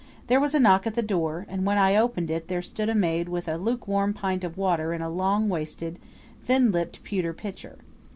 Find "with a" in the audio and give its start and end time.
3.29-3.57